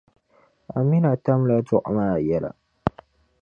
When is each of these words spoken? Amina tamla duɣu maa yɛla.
Amina 0.77 1.11
tamla 1.23 1.55
duɣu 1.67 1.89
maa 1.95 2.15
yɛla. 2.27 2.51